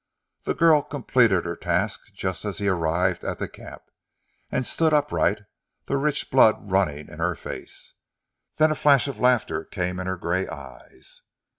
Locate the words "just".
2.11-2.43